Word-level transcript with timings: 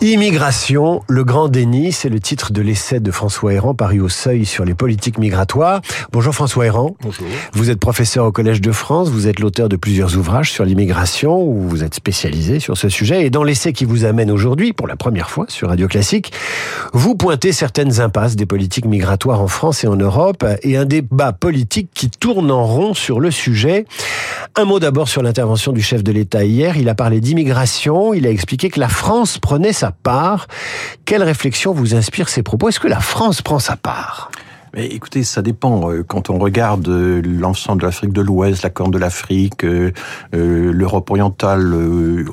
Immigration, 0.00 1.02
le 1.08 1.24
grand 1.24 1.48
déni, 1.48 1.90
c'est 1.90 2.08
le 2.08 2.20
titre 2.20 2.52
de 2.52 2.62
l'essai 2.62 3.00
de 3.00 3.10
François 3.10 3.52
Héran 3.52 3.74
paru 3.74 4.00
au 4.00 4.08
Seuil 4.08 4.46
sur 4.46 4.64
les 4.64 4.74
politiques 4.74 5.18
migratoires. 5.18 5.80
Bonjour 6.12 6.32
François 6.32 6.66
Héran. 6.66 6.94
Bonjour. 7.02 7.26
Vous 7.52 7.68
êtes 7.68 7.80
professeur 7.80 8.24
au 8.24 8.30
Collège 8.30 8.60
de 8.60 8.70
France, 8.70 9.08
vous 9.08 9.26
êtes 9.26 9.40
l'auteur 9.40 9.68
de 9.68 9.74
plusieurs 9.74 10.16
ouvrages 10.16 10.52
sur 10.52 10.64
l'immigration, 10.64 11.42
où 11.42 11.62
vous 11.62 11.82
êtes 11.82 11.96
spécialisé 11.96 12.60
sur 12.60 12.76
ce 12.76 12.88
sujet. 12.88 13.26
Et 13.26 13.30
dans 13.30 13.42
l'essai 13.42 13.72
qui 13.72 13.84
vous 13.84 14.04
amène 14.04 14.30
aujourd'hui, 14.30 14.72
pour 14.72 14.86
la 14.86 14.94
première 14.94 15.30
fois 15.30 15.46
sur 15.48 15.68
Radio 15.68 15.88
Classique, 15.88 16.32
vous 16.92 17.16
pointez 17.16 17.50
certaines 17.50 18.00
impasses 18.00 18.36
des 18.36 18.46
politiques 18.46 18.86
migratoires 18.86 19.40
en 19.40 19.48
France 19.48 19.82
et 19.82 19.88
en 19.88 19.96
Europe, 19.96 20.46
et 20.62 20.76
un 20.76 20.84
débat 20.84 21.32
politique 21.32 21.90
qui 21.92 22.08
tourne 22.08 22.52
en 22.52 22.64
rond 22.64 22.94
sur 22.94 23.18
le 23.18 23.32
sujet. 23.32 23.84
Un 24.58 24.64
mot 24.64 24.80
d'abord 24.80 25.08
sur 25.08 25.22
l'intervention 25.22 25.70
du 25.70 25.80
chef 25.80 26.02
de 26.02 26.10
l'État 26.10 26.42
hier. 26.42 26.76
Il 26.76 26.88
a 26.88 26.96
parlé 26.96 27.20
d'immigration, 27.20 28.12
il 28.12 28.26
a 28.26 28.30
expliqué 28.30 28.70
que 28.70 28.80
la 28.80 28.88
France 28.88 29.38
prenait 29.38 29.72
sa 29.72 29.92
part. 29.92 30.48
Quelle 31.04 31.22
réflexion 31.22 31.72
vous 31.72 31.94
inspire 31.94 32.28
ces 32.28 32.42
propos? 32.42 32.68
Est-ce 32.68 32.80
que 32.80 32.88
la 32.88 32.98
France 32.98 33.40
prend 33.40 33.60
sa 33.60 33.76
part? 33.76 34.32
Mais 34.74 34.86
écoutez, 34.86 35.22
ça 35.22 35.42
dépend. 35.42 35.90
Euh, 35.90 36.04
quand 36.06 36.30
on 36.30 36.38
regarde 36.38 36.88
euh, 36.88 37.22
l'ensemble 37.24 37.80
de 37.80 37.86
l'Afrique 37.86 38.12
de 38.12 38.20
l'Ouest, 38.20 38.62
la 38.62 38.70
Corne 38.70 38.90
de 38.90 38.98
l'Afrique, 38.98 39.64
euh, 39.64 39.92
l'Europe 40.32 41.10
orientale, 41.10 41.74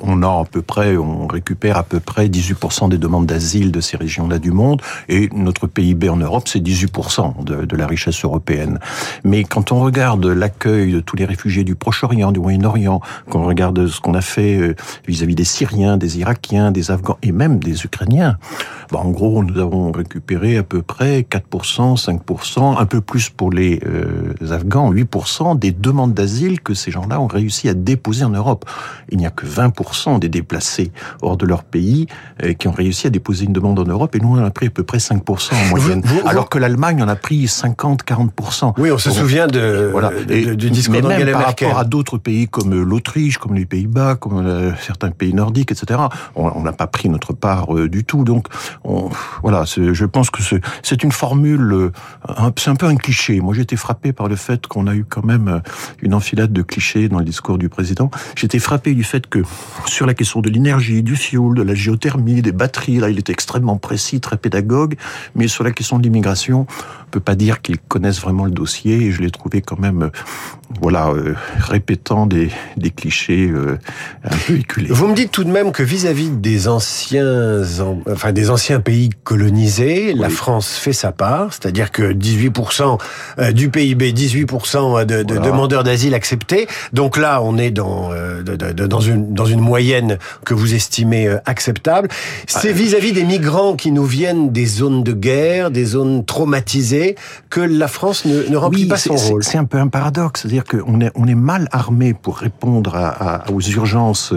on 0.02 0.22
a 0.22 0.28
à 0.28 0.44
peu 0.50 0.62
près, 0.62 0.96
on 0.96 1.26
récupère 1.26 1.76
à 1.76 1.82
peu 1.82 2.00
près 2.00 2.28
18% 2.28 2.88
des 2.88 2.98
demandes 2.98 3.26
d'asile 3.26 3.72
de 3.72 3.80
ces 3.80 3.96
régions-là 3.96 4.38
du 4.38 4.50
monde. 4.50 4.82
Et 5.08 5.28
notre 5.34 5.66
PIB 5.66 6.08
en 6.08 6.16
Europe, 6.16 6.48
c'est 6.48 6.60
18% 6.60 7.44
de, 7.44 7.76
la 7.76 7.86
richesse 7.86 8.24
européenne. 8.24 8.78
Mais 9.24 9.44
quand 9.44 9.72
on 9.72 9.80
regarde 9.80 10.24
l'accueil 10.26 10.92
de 10.92 11.00
tous 11.00 11.16
les 11.16 11.24
réfugiés 11.24 11.64
du 11.64 11.74
Proche-Orient, 11.74 12.32
du 12.32 12.40
Moyen-Orient, 12.40 13.00
quand 13.28 13.40
on 13.40 13.46
regarde 13.46 13.86
ce 13.86 14.00
qu'on 14.00 14.14
a 14.14 14.20
fait 14.20 14.76
vis-à-vis 15.06 15.34
des 15.34 15.44
Syriens, 15.44 15.96
des 15.96 16.18
Irakiens, 16.18 16.70
des 16.70 16.90
Afghans 16.90 17.18
et 17.22 17.32
même 17.32 17.58
des 17.58 17.84
Ukrainiens, 17.84 18.38
bon, 18.90 18.98
en 18.98 19.10
gros, 19.10 19.44
nous 19.44 19.58
avons 19.60 19.92
récupéré 19.92 20.56
à 20.56 20.62
peu 20.62 20.82
près 20.82 21.20
4%, 21.20 22.02
5% 22.02 22.26
un 22.78 22.86
peu 22.86 23.00
plus 23.00 23.30
pour 23.30 23.50
les 23.50 23.80
euh, 23.86 24.52
Afghans, 24.52 24.92
8% 24.92 25.58
des 25.58 25.72
demandes 25.72 26.14
d'asile 26.14 26.60
que 26.60 26.74
ces 26.74 26.90
gens-là 26.90 27.20
ont 27.20 27.26
réussi 27.26 27.68
à 27.68 27.74
déposer 27.74 28.24
en 28.24 28.30
Europe. 28.30 28.64
Il 29.10 29.18
n'y 29.18 29.26
a 29.26 29.30
que 29.30 29.46
20% 29.46 30.18
des 30.18 30.28
déplacés 30.28 30.92
hors 31.22 31.36
de 31.36 31.46
leur 31.46 31.64
pays 31.64 32.06
euh, 32.42 32.52
qui 32.52 32.68
ont 32.68 32.72
réussi 32.72 33.06
à 33.06 33.10
déposer 33.10 33.44
une 33.46 33.52
demande 33.52 33.78
en 33.78 33.84
Europe, 33.84 34.14
et 34.14 34.20
nous 34.20 34.36
on 34.36 34.40
en 34.40 34.44
a 34.44 34.50
pris 34.50 34.66
à 34.66 34.70
peu 34.70 34.82
près 34.82 34.98
5% 34.98 35.54
en 35.54 35.68
moyenne. 35.70 36.02
alors 36.26 36.48
que 36.48 36.58
l'Allemagne 36.58 37.02
en 37.02 37.08
a 37.08 37.16
pris 37.16 37.48
50, 37.48 38.04
40%. 38.04 38.74
Oui, 38.78 38.90
on 38.90 38.98
se 38.98 39.10
souvient 39.10 39.46
de, 39.46 39.88
voilà. 39.92 40.10
du 40.10 40.70
discours 40.70 40.96
mais 41.02 41.24
même 41.24 41.32
par 41.32 41.46
rapport 41.46 41.78
à 41.78 41.84
d'autres 41.84 42.18
pays 42.18 42.48
comme 42.48 42.82
l'Autriche, 42.82 43.38
comme 43.38 43.54
les 43.54 43.66
Pays-Bas, 43.66 44.16
comme 44.16 44.46
euh, 44.46 44.72
certains 44.80 45.10
pays 45.10 45.34
nordiques, 45.34 45.72
etc. 45.72 46.00
On 46.34 46.62
n'a 46.62 46.72
pas 46.72 46.86
pris 46.86 47.08
notre 47.08 47.32
part 47.32 47.74
du 47.74 48.04
tout. 48.04 48.24
Donc, 48.24 48.46
on, 48.84 49.10
voilà, 49.42 49.64
je 49.64 50.04
pense 50.04 50.30
que 50.30 50.42
c'est 50.82 51.02
une 51.02 51.12
formule 51.12 51.90
c'est 52.56 52.70
un 52.70 52.76
peu 52.76 52.86
un 52.86 52.96
cliché. 52.96 53.40
Moi, 53.40 53.54
j'étais 53.54 53.76
frappé 53.76 54.12
par 54.12 54.28
le 54.28 54.36
fait 54.36 54.66
qu'on 54.66 54.86
a 54.86 54.94
eu 54.94 55.04
quand 55.04 55.24
même 55.24 55.48
euh, 55.48 55.58
une 56.02 56.14
enfilade 56.14 56.52
de 56.52 56.62
clichés 56.62 57.08
dans 57.08 57.18
le 57.18 57.24
discours 57.24 57.58
du 57.58 57.68
président. 57.68 58.10
J'étais 58.36 58.58
frappé 58.58 58.94
du 58.94 59.04
fait 59.04 59.26
que 59.26 59.42
sur 59.86 60.06
la 60.06 60.14
question 60.14 60.40
de 60.40 60.50
l'énergie, 60.50 61.02
du 61.02 61.16
fioul, 61.16 61.56
de 61.56 61.62
la 61.62 61.74
géothermie, 61.74 62.42
des 62.42 62.52
batteries, 62.52 62.98
là, 62.98 63.10
il 63.10 63.18
était 63.18 63.32
extrêmement 63.32 63.76
précis, 63.76 64.20
très 64.20 64.36
pédagogue. 64.36 64.96
Mais 65.34 65.48
sur 65.48 65.64
la 65.64 65.70
question 65.70 65.98
de 65.98 66.02
l'immigration, 66.02 66.66
on 67.06 67.10
peut 67.10 67.20
pas 67.20 67.34
dire 67.34 67.62
qu'ils 67.62 67.78
connaissent 67.78 68.20
vraiment 68.20 68.44
le 68.44 68.50
dossier. 68.50 68.96
Et 68.96 69.12
je 69.12 69.22
l'ai 69.22 69.30
trouvé 69.30 69.62
quand 69.62 69.78
même, 69.78 70.02
euh, 70.04 70.10
voilà, 70.80 71.08
euh, 71.10 71.34
répétant 71.58 72.26
des, 72.26 72.50
des 72.76 72.90
clichés 72.90 73.48
euh, 73.48 73.78
un 74.24 74.36
peu 74.46 74.56
éculés. 74.56 74.88
Vous 74.90 75.06
me 75.06 75.14
dites 75.14 75.30
tout 75.30 75.44
de 75.44 75.50
même 75.50 75.72
que 75.72 75.82
vis-à-vis 75.82 76.30
des 76.30 76.68
anciens, 76.68 77.62
enfin 78.10 78.32
des 78.32 78.50
anciens 78.50 78.80
pays 78.80 79.10
colonisés, 79.24 80.14
la 80.14 80.28
France 80.28 80.76
fait 80.76 80.92
sa 80.92 81.12
part, 81.12 81.52
c'est-à-dire 81.52 81.90
que 81.90 82.12
18% 82.16 82.98
euh, 83.38 83.52
du 83.52 83.70
PIB, 83.70 84.12
18% 84.12 85.04
de, 85.04 85.22
de 85.22 85.38
demandeurs 85.38 85.84
d'asile 85.84 86.14
acceptés. 86.14 86.66
Donc 86.92 87.16
là, 87.16 87.40
on 87.42 87.58
est 87.58 87.70
dans, 87.70 88.10
euh, 88.12 88.42
dans, 88.42 89.00
une, 89.00 89.32
dans 89.32 89.46
une 89.46 89.60
moyenne 89.60 90.18
que 90.44 90.54
vous 90.54 90.74
estimez 90.74 91.26
euh, 91.26 91.38
acceptable. 91.44 92.08
C'est 92.46 92.72
vis-à-vis 92.72 93.12
des 93.12 93.24
migrants 93.24 93.74
qui 93.74 93.90
nous 93.92 94.04
viennent 94.04 94.50
des 94.50 94.66
zones 94.66 95.02
de 95.02 95.12
guerre, 95.12 95.70
des 95.70 95.84
zones 95.84 96.24
traumatisées, 96.24 97.16
que 97.50 97.60
la 97.60 97.88
France 97.88 98.24
ne, 98.24 98.48
ne 98.48 98.56
remplit 98.56 98.86
pas 98.86 98.96
son 98.96 99.16
rôle. 99.16 99.44
C'est 99.44 99.58
un 99.58 99.64
peu 99.64 99.78
un 99.78 99.88
paradoxe, 99.88 100.42
c'est-à-dire 100.42 100.64
qu'on 100.64 101.00
est, 101.00 101.10
on 101.14 101.26
est 101.26 101.34
mal 101.34 101.68
armé 101.72 102.14
pour 102.14 102.38
répondre 102.38 102.96
à, 102.96 103.44
aux 103.50 103.60
urgences 103.60 104.32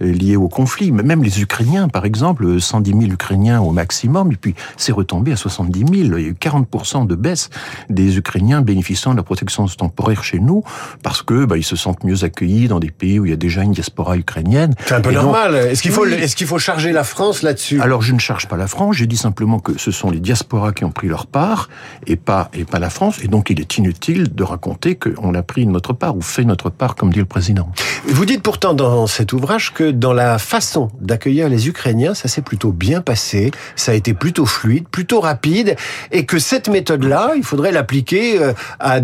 liées 0.00 0.36
au 0.36 0.48
conflit. 0.48 0.92
Mais 0.92 1.02
même 1.02 1.22
les 1.22 1.40
Ukrainiens, 1.40 1.88
par 1.88 2.04
exemple, 2.04 2.60
110 2.60 2.90
000 2.90 3.02
Ukrainiens 3.12 3.60
au 3.60 3.70
maximum, 3.70 4.32
et 4.32 4.36
puis 4.36 4.54
c'est 4.76 4.92
retombé 4.92 5.32
à 5.32 5.36
70 5.36 5.78
000. 5.78 5.90
Il 5.92 6.22
y 6.22 6.26
a 6.26 6.28
eu 6.28 6.36
40% 6.40 7.06
de 7.08 7.14
baisse 7.14 7.50
des 7.88 8.18
Ukrainiens 8.18 8.60
bénéficiant 8.60 9.12
de 9.12 9.16
la 9.16 9.22
protection 9.22 9.66
temporaire 9.66 10.22
chez 10.22 10.38
nous 10.38 10.62
parce 11.02 11.22
que 11.22 11.44
bah, 11.44 11.56
ils 11.56 11.64
se 11.64 11.76
sentent 11.76 12.04
mieux 12.04 12.24
accueillis 12.24 12.68
dans 12.68 12.80
des 12.80 12.90
pays 12.90 13.18
où 13.18 13.26
il 13.26 13.30
y 13.30 13.34
a 13.34 13.36
déjà 13.36 13.62
une 13.62 13.72
diaspora 13.72 14.16
ukrainienne. 14.16 14.74
C'est 14.86 14.94
un 14.94 15.00
peu 15.00 15.12
normal. 15.12 15.54
Est-ce 15.54 15.82
qu'il 15.82 15.92
faut 15.92 16.06
est-ce 16.06 16.36
qu'il 16.36 16.46
faut 16.46 16.58
charger 16.58 16.92
la 16.92 17.04
France 17.04 17.42
là-dessus? 17.42 17.80
Alors 17.80 18.02
je 18.02 18.12
ne 18.12 18.18
charge 18.18 18.46
pas 18.46 18.56
la 18.56 18.66
France. 18.66 18.96
Je 18.96 19.04
dis 19.04 19.16
simplement 19.16 19.58
que 19.58 19.78
ce 19.78 19.90
sont 19.90 20.10
les 20.10 20.20
diasporas 20.20 20.72
qui 20.72 20.84
ont 20.84 20.90
pris 20.90 21.08
leur 21.08 21.26
part 21.26 21.68
et 22.06 22.16
pas 22.16 22.50
et 22.54 22.64
pas 22.64 22.78
la 22.78 22.90
France. 22.90 23.18
Et 23.22 23.28
donc 23.28 23.50
il 23.50 23.60
est 23.60 23.78
inutile 23.78 24.34
de 24.34 24.42
raconter 24.42 24.96
qu'on 24.96 25.34
a 25.34 25.42
pris 25.42 25.66
notre 25.66 25.92
part 25.92 26.16
ou 26.16 26.22
fait 26.22 26.44
notre 26.44 26.70
part, 26.70 26.94
comme 26.94 27.12
dit 27.12 27.18
le 27.18 27.24
président. 27.24 27.70
Vous 28.06 28.24
dites 28.24 28.42
pourtant 28.42 28.74
dans 28.74 29.06
cet 29.06 29.32
ouvrage 29.32 29.72
que 29.72 29.90
dans 29.90 30.12
la 30.12 30.38
façon 30.38 30.90
d'accueillir 31.00 31.48
les 31.48 31.68
Ukrainiens, 31.68 32.14
ça 32.14 32.28
s'est 32.28 32.42
plutôt 32.42 32.72
bien 32.72 33.00
passé, 33.00 33.50
ça 33.76 33.92
a 33.92 33.94
été 33.94 34.14
plutôt 34.14 34.46
fluide, 34.46 34.88
plutôt 34.88 35.20
rapide, 35.20 35.76
et 36.10 36.24
que 36.26 36.38
cette 36.38 36.68
méthode 36.68 36.97
là 37.06 37.32
il 37.36 37.44
faudrait 37.44 37.72
l'appliquer 37.72 38.40
euh, 38.40 38.52
à 38.80 39.00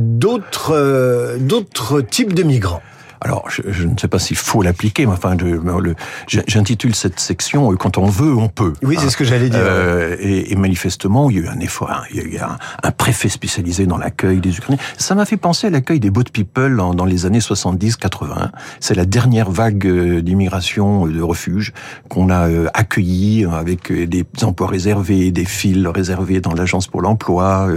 euh, 0.70 1.36
d'autres 1.38 2.00
types 2.00 2.32
de 2.32 2.42
migrants. 2.42 2.82
Alors, 3.24 3.48
je, 3.48 3.62
je, 3.68 3.86
ne 3.86 3.96
sais 3.96 4.06
pas 4.06 4.18
s'il 4.18 4.36
faut 4.36 4.60
l'appliquer, 4.60 5.06
mais 5.06 5.12
enfin, 5.12 5.34
j'intitule 6.26 6.94
cette 6.94 7.18
section 7.18 7.72
euh, 7.72 7.76
"Quand 7.76 7.96
on 7.96 8.04
veut, 8.04 8.34
on 8.34 8.48
peut". 8.48 8.74
Oui, 8.82 8.96
c'est 9.00 9.08
ce 9.08 9.16
que 9.16 9.24
j'allais 9.24 9.48
dire. 9.48 9.60
Euh, 9.62 10.14
et, 10.20 10.52
et, 10.52 10.56
manifestement, 10.56 11.30
il 11.30 11.36
y 11.36 11.40
a 11.40 11.42
eu 11.44 11.48
un 11.48 11.58
effort, 11.60 12.04
il 12.10 12.16
y 12.18 12.20
a 12.20 12.22
eu 12.24 12.36
un, 12.38 12.58
un 12.82 12.90
préfet 12.90 13.30
spécialisé 13.30 13.86
dans 13.86 13.96
l'accueil 13.96 14.40
des 14.40 14.54
Ukrainiens. 14.54 14.80
Ça 14.98 15.14
m'a 15.14 15.24
fait 15.24 15.38
penser 15.38 15.68
à 15.68 15.70
l'accueil 15.70 16.00
des 16.00 16.10
boat 16.10 16.24
people 16.34 16.76
dans, 16.76 16.92
dans 16.92 17.06
les 17.06 17.24
années 17.24 17.38
70-80. 17.38 18.50
C'est 18.80 18.94
la 18.94 19.06
dernière 19.06 19.50
vague 19.50 19.86
euh, 19.86 20.20
d'immigration 20.20 21.06
de 21.06 21.22
refuge 21.22 21.72
qu'on 22.10 22.28
a 22.28 22.48
euh, 22.48 22.66
accueilli 22.74 23.46
avec 23.50 23.90
des 23.90 24.26
emplois 24.42 24.66
réservés, 24.66 25.30
des 25.30 25.46
fils 25.46 25.86
réservés 25.86 26.42
dans 26.42 26.52
l'agence 26.52 26.88
pour 26.88 27.00
l'emploi, 27.00 27.68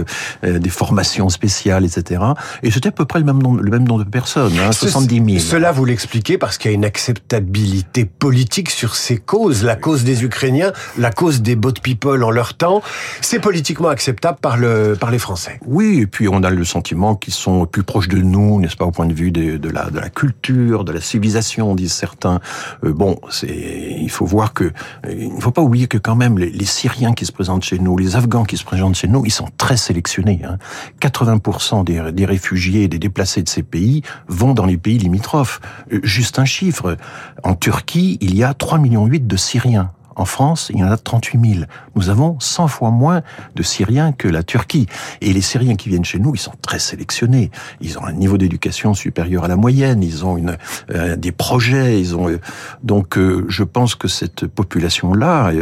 des 0.42 0.68
formations 0.68 1.30
spéciales, 1.30 1.86
etc. 1.86 2.22
Et 2.62 2.70
c'était 2.70 2.90
à 2.90 2.92
peu 2.92 3.06
près 3.06 3.18
le 3.18 3.24
même 3.24 3.42
nombre, 3.42 3.62
le 3.62 3.70
même 3.70 3.86
nombre 3.88 4.04
de 4.04 4.10
personnes, 4.10 4.52
hein, 4.58 4.72
70 4.72 5.14
000. 5.14 5.37
Cela, 5.38 5.70
vous 5.70 5.84
l'expliquez 5.84 6.36
parce 6.36 6.58
qu'il 6.58 6.70
y 6.70 6.74
a 6.74 6.74
une 6.74 6.84
acceptabilité 6.84 8.04
politique 8.04 8.70
sur 8.70 8.96
ces 8.96 9.16
causes. 9.16 9.62
La 9.62 9.76
cause 9.76 10.02
des 10.02 10.24
Ukrainiens, 10.24 10.72
la 10.98 11.10
cause 11.10 11.42
des 11.42 11.54
boat 11.54 11.74
people 11.82 12.24
en 12.24 12.30
leur 12.30 12.54
temps, 12.54 12.82
c'est 13.20 13.38
politiquement 13.38 13.88
acceptable 13.88 14.38
par, 14.40 14.56
le, 14.56 14.96
par 14.98 15.10
les 15.10 15.18
Français. 15.18 15.60
Oui, 15.64 16.00
et 16.00 16.06
puis 16.06 16.28
on 16.28 16.42
a 16.42 16.50
le 16.50 16.64
sentiment 16.64 17.14
qu'ils 17.14 17.34
sont 17.34 17.66
plus 17.66 17.84
proches 17.84 18.08
de 18.08 18.18
nous, 18.18 18.60
n'est-ce 18.60 18.76
pas, 18.76 18.84
au 18.84 18.90
point 18.90 19.06
de 19.06 19.14
vue 19.14 19.30
de, 19.30 19.56
de, 19.56 19.68
la, 19.70 19.90
de 19.90 19.98
la 19.98 20.10
culture, 20.10 20.84
de 20.84 20.92
la 20.92 21.00
civilisation, 21.00 21.74
disent 21.74 21.92
certains. 21.92 22.40
Euh, 22.84 22.92
bon, 22.92 23.18
c'est, 23.30 23.46
il 23.48 24.10
faut 24.10 24.26
voir 24.26 24.52
que, 24.52 24.72
il 25.08 25.34
ne 25.34 25.40
faut 25.40 25.52
pas 25.52 25.62
oublier 25.62 25.86
que 25.86 25.98
quand 25.98 26.16
même 26.16 26.36
les, 26.36 26.50
les, 26.50 26.64
Syriens 26.64 27.14
qui 27.14 27.24
se 27.24 27.32
présentent 27.32 27.64
chez 27.64 27.78
nous, 27.78 27.96
les 27.96 28.16
Afghans 28.16 28.44
qui 28.44 28.56
se 28.56 28.64
présentent 28.64 28.96
chez 28.96 29.08
nous, 29.08 29.24
ils 29.24 29.32
sont 29.32 29.48
très 29.56 29.76
sélectionnés. 29.76 30.42
Hein. 30.44 30.58
80% 31.00 31.84
des, 31.84 32.12
des 32.12 32.26
réfugiés 32.26 32.84
et 32.84 32.88
des 32.88 32.98
déplacés 32.98 33.42
de 33.42 33.48
ces 33.48 33.62
pays 33.62 34.02
vont 34.26 34.52
dans 34.52 34.66
les 34.66 34.76
pays 34.76 34.98
limitrophes 34.98 35.27
euh, 35.36 36.00
juste 36.02 36.38
un 36.38 36.44
chiffre. 36.44 36.96
En 37.42 37.54
Turquie, 37.54 38.18
il 38.20 38.36
y 38.36 38.44
a 38.44 38.52
3,8 38.52 38.80
millions 38.80 39.06
de 39.08 39.36
Syriens. 39.36 39.92
En 40.18 40.24
France, 40.24 40.70
il 40.74 40.80
y 40.80 40.84
en 40.84 40.90
a 40.90 40.96
38 40.96 41.54
000. 41.54 41.64
Nous 41.94 42.10
avons 42.10 42.38
100 42.40 42.68
fois 42.68 42.90
moins 42.90 43.22
de 43.54 43.62
Syriens 43.62 44.12
que 44.12 44.28
la 44.28 44.42
Turquie. 44.42 44.86
Et 45.20 45.32
les 45.32 45.40
Syriens 45.40 45.76
qui 45.76 45.88
viennent 45.88 46.04
chez 46.04 46.18
nous, 46.18 46.34
ils 46.34 46.40
sont 46.40 46.52
très 46.60 46.80
sélectionnés. 46.80 47.50
Ils 47.80 47.98
ont 47.98 48.04
un 48.04 48.12
niveau 48.12 48.36
d'éducation 48.36 48.94
supérieur 48.94 49.44
à 49.44 49.48
la 49.48 49.56
moyenne. 49.56 50.02
Ils 50.02 50.24
ont 50.24 50.36
une, 50.36 50.56
euh, 50.90 51.16
des 51.16 51.32
projets. 51.32 52.00
Ils 52.00 52.16
ont 52.16 52.28
euh, 52.28 52.40
donc 52.82 53.16
je 53.48 53.62
pense 53.62 53.94
que 53.94 54.08
cette 54.08 54.46
population-là, 54.46 55.52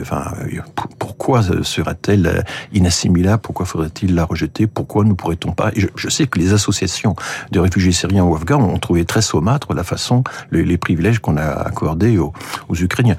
enfin, 0.00 0.32
pourquoi 0.98 1.42
sera-t-elle 1.62 2.44
inassimilable? 2.72 3.42
Pourquoi 3.42 3.66
faudrait-il 3.66 4.14
la 4.14 4.24
rejeter? 4.24 4.66
Pourquoi 4.66 5.04
ne 5.04 5.12
pourrait-on 5.12 5.52
pas? 5.52 5.70
Je, 5.76 5.88
je, 5.96 6.08
sais 6.08 6.26
que 6.26 6.38
les 6.38 6.52
associations 6.52 7.16
de 7.50 7.58
réfugiés 7.58 7.92
syriens 7.92 8.24
ou 8.24 8.36
afghans 8.36 8.62
ont 8.62 8.78
trouvé 8.78 9.04
très 9.04 9.22
saumâtre 9.22 9.74
la 9.74 9.84
façon, 9.84 10.22
les, 10.50 10.64
les 10.64 10.78
privilèges 10.78 11.18
qu'on 11.18 11.36
a 11.36 11.46
accordés 11.46 12.18
aux, 12.18 12.32
aux 12.68 12.76
Ukrainiens. 12.76 13.16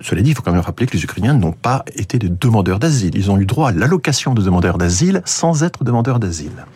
Cela 0.00 0.22
dit, 0.22 0.30
il 0.30 0.36
faut 0.36 0.42
quand 0.42 0.52
même 0.52 0.60
rappeler 0.60 0.86
que 0.86 0.96
les 0.96 1.04
Ukrainiens 1.04 1.34
n'ont 1.34 1.52
pas 1.52 1.84
été 1.94 2.18
des 2.18 2.28
demandeurs 2.28 2.78
d'asile. 2.78 3.12
Ils 3.14 3.30
ont 3.30 3.38
eu 3.38 3.46
droit 3.46 3.70
à 3.70 3.72
l'allocation 3.72 4.34
de 4.34 4.42
demandeurs 4.42 4.78
d'asile 4.78 5.22
sans 5.24 5.62
être 5.62 5.84
demandeurs 5.84 6.20
d'asile. 6.20 6.66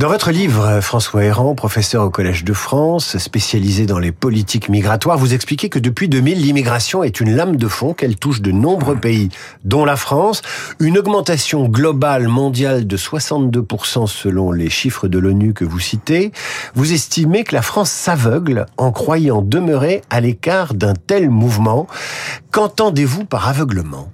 Dans 0.00 0.08
votre 0.08 0.30
livre, 0.30 0.80
François 0.80 1.24
Héran, 1.24 1.54
professeur 1.54 2.04
au 2.04 2.08
Collège 2.08 2.42
de 2.42 2.54
France, 2.54 3.18
spécialisé 3.18 3.84
dans 3.84 3.98
les 3.98 4.12
politiques 4.12 4.70
migratoires, 4.70 5.18
vous 5.18 5.34
expliquez 5.34 5.68
que 5.68 5.78
depuis 5.78 6.08
2000, 6.08 6.40
l'immigration 6.40 7.02
est 7.04 7.20
une 7.20 7.36
lame 7.36 7.56
de 7.56 7.68
fond 7.68 7.92
qu'elle 7.92 8.16
touche 8.16 8.40
de 8.40 8.50
nombreux 8.50 8.96
pays, 8.96 9.28
dont 9.66 9.84
la 9.84 9.96
France. 9.96 10.40
Une 10.78 10.96
augmentation 10.96 11.68
globale 11.68 12.28
mondiale 12.28 12.86
de 12.86 12.96
62% 12.96 14.06
selon 14.06 14.52
les 14.52 14.70
chiffres 14.70 15.06
de 15.06 15.18
l'ONU 15.18 15.52
que 15.52 15.66
vous 15.66 15.80
citez. 15.80 16.32
Vous 16.74 16.94
estimez 16.94 17.44
que 17.44 17.54
la 17.54 17.60
France 17.60 17.90
s'aveugle 17.90 18.64
en 18.78 18.92
croyant 18.92 19.42
demeurer 19.42 20.00
à 20.08 20.22
l'écart 20.22 20.72
d'un 20.72 20.94
tel 20.94 21.28
mouvement. 21.28 21.86
Qu'entendez-vous 22.52 23.26
par 23.26 23.48
aveuglement? 23.48 24.10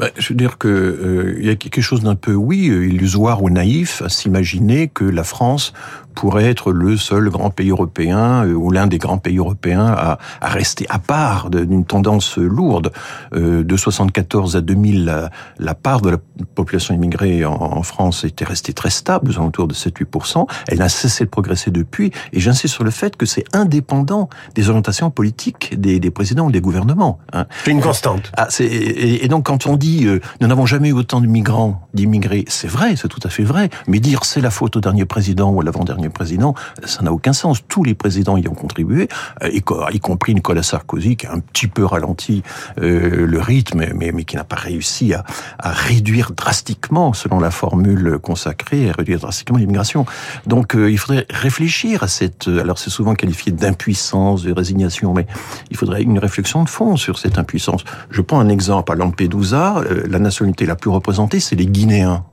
Bah, 0.00 0.08
je 0.16 0.30
veux 0.30 0.34
dire 0.34 0.56
que 0.56 0.66
euh, 0.66 1.44
y 1.44 1.50
a 1.50 1.56
quelque 1.56 1.82
chose 1.82 2.02
d'un 2.02 2.14
peu, 2.14 2.32
oui, 2.32 2.70
euh, 2.70 2.86
illusoire 2.86 3.42
ou 3.42 3.50
naïf 3.50 4.00
à 4.00 4.08
s'imaginer 4.08 4.88
que 4.88 5.04
la 5.04 5.24
France 5.24 5.74
pourrait 6.14 6.44
être 6.44 6.72
le 6.72 6.96
seul 6.96 7.28
grand 7.30 7.50
pays 7.50 7.70
européen 7.70 8.44
euh, 8.44 8.52
ou 8.54 8.70
l'un 8.70 8.86
des 8.86 8.98
grands 8.98 9.18
pays 9.18 9.38
européens 9.38 9.86
à, 9.86 10.18
à 10.40 10.48
rester 10.48 10.86
à 10.88 10.98
part 10.98 11.50
d'une 11.50 11.84
tendance 11.84 12.38
lourde. 12.38 12.92
Euh, 13.34 13.62
de 13.62 13.76
74 13.76 14.56
à 14.56 14.60
2000, 14.60 15.04
la, 15.04 15.30
la, 15.58 15.74
part 15.74 16.00
de 16.00 16.10
la 16.10 16.18
population 16.54 16.94
immigrée 16.94 17.44
en, 17.44 17.54
en 17.54 17.82
France 17.82 18.24
était 18.24 18.44
restée 18.44 18.72
très 18.72 18.90
stable, 18.90 19.30
autour 19.38 19.68
de 19.68 19.74
7-8%. 19.74 20.46
Elle 20.68 20.78
n'a 20.78 20.88
cessé 20.88 21.24
de 21.24 21.30
progresser 21.30 21.70
depuis. 21.70 22.12
Et 22.32 22.40
j'insiste 22.40 22.74
sur 22.74 22.84
le 22.84 22.90
fait 22.90 23.16
que 23.16 23.26
c'est 23.26 23.44
indépendant 23.52 24.28
des 24.54 24.68
orientations 24.68 25.10
politiques 25.10 25.78
des, 25.78 26.00
des 26.00 26.10
présidents 26.10 26.46
ou 26.46 26.50
des 26.50 26.60
gouvernements. 26.60 27.18
Hein. 27.32 27.46
C'est 27.64 27.70
une 27.70 27.80
constante. 27.80 28.30
Ah, 28.36 28.48
et, 28.60 29.24
et, 29.24 29.28
donc 29.28 29.46
quand 29.46 29.66
on 29.66 29.76
dit 29.76 30.06
euh, 30.06 30.20
nous 30.40 30.48
n'avons 30.48 30.66
jamais 30.66 30.88
eu 30.88 30.92
autant 30.92 31.20
de 31.20 31.26
migrants, 31.26 31.86
d'immigrés, 31.94 32.44
c'est 32.48 32.68
vrai, 32.68 32.96
c'est 32.96 33.08
tout 33.08 33.20
à 33.24 33.28
fait 33.28 33.44
vrai. 33.44 33.70
Mais 33.86 34.00
dire 34.00 34.24
c'est 34.24 34.40
la 34.40 34.50
faute 34.50 34.76
au 34.76 34.80
dernier 34.80 35.04
président 35.04 35.50
ou 35.50 35.60
à 35.60 35.64
l'avant-dernier 35.64 35.99
président, 36.08 36.54
ça 36.84 37.02
n'a 37.02 37.12
aucun 37.12 37.32
sens. 37.32 37.60
Tous 37.68 37.84
les 37.84 37.94
présidents 37.94 38.36
y 38.36 38.48
ont 38.48 38.54
contribué, 38.54 39.08
euh, 39.42 39.50
y 39.92 40.00
compris 40.00 40.34
Nicolas 40.34 40.62
Sarkozy, 40.62 41.16
qui 41.16 41.26
a 41.26 41.32
un 41.32 41.40
petit 41.40 41.66
peu 41.66 41.84
ralenti 41.84 42.42
euh, 42.80 43.26
le 43.26 43.40
rythme, 43.40 43.84
mais, 43.94 44.12
qui 44.24 44.36
n'a 44.36 44.44
pas 44.44 44.56
réussi 44.56 45.14
à, 45.14 45.24
à, 45.58 45.70
réduire 45.70 46.32
drastiquement, 46.32 47.12
selon 47.12 47.40
la 47.40 47.50
formule 47.50 48.18
consacrée, 48.22 48.90
à 48.90 48.92
réduire 48.92 49.20
drastiquement 49.20 49.58
l'immigration. 49.58 50.06
Donc 50.46 50.74
euh, 50.74 50.90
il 50.90 50.98
faudrait 50.98 51.26
réfléchir 51.30 52.02
à 52.02 52.08
cette... 52.08 52.48
Alors 52.48 52.78
c'est 52.78 52.90
souvent 52.90 53.14
qualifié 53.14 53.52
d'impuissance, 53.52 54.42
de 54.42 54.52
résignation, 54.52 55.14
mais 55.14 55.26
il 55.70 55.76
faudrait 55.76 56.02
une 56.02 56.18
réflexion 56.18 56.64
de 56.64 56.68
fond 56.68 56.96
sur 56.96 57.18
cette 57.18 57.38
impuissance. 57.38 57.84
Je 58.10 58.22
prends 58.22 58.40
un 58.40 58.48
exemple. 58.48 58.92
À 58.92 58.94
Lampedusa, 58.94 59.82
la 60.08 60.18
nationalité 60.18 60.66
la 60.66 60.76
plus 60.76 60.90
représentée, 60.90 61.40
c'est 61.40 61.56
les 61.56 61.66
Guinéens. 61.66 62.24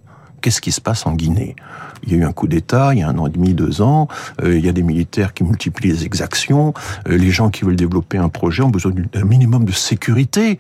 Qu'est-ce 0.42 0.62
qui 0.62 0.72
se 0.72 0.82
passe 0.82 1.06
en 1.06 1.14
Guinée? 1.14 1.56
Il 2.04 2.12
y 2.12 2.16
a 2.16 2.18
eu 2.18 2.24
un 2.24 2.32
coup 2.32 2.48
d'État 2.48 2.88
il 2.94 3.00
y 3.00 3.04
a 3.04 3.10
un 3.10 3.18
an 3.18 3.28
et 3.28 3.30
demi, 3.30 3.54
deux 3.54 3.82
ans. 3.82 4.08
Euh, 4.44 4.58
il 4.58 4.66
y 4.66 4.70
a 4.70 4.72
des 4.72 4.84
militaires 4.84 5.34
qui 5.34 5.44
multiplient 5.44 5.92
les 5.92 6.06
exactions. 6.06 6.74
Euh, 7.08 7.18
les 7.18 7.32
gens 7.32 7.50
qui 7.50 7.64
veulent 7.66 7.76
développer 7.76 8.18
un 8.18 8.30
projet 8.30 8.64
ont 8.64 8.70
besoin 8.70 8.92
d'un 9.14 9.24
minimum 9.24 9.66
de 9.66 9.72
sécurité. 9.72 10.60